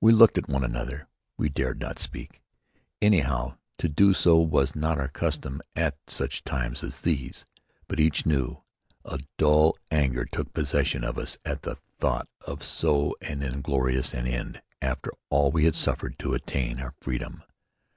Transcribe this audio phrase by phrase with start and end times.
[0.00, 1.06] We looked at one another.
[1.36, 2.42] We dared not speak.
[3.00, 7.44] Anyhow, to do so was not our custom at such times as these.
[7.86, 8.64] But each knew.
[9.04, 14.62] A dull anger took possession of us at the thought of so inglorious an end
[14.82, 17.44] after all that we had suffered to attain our freedom.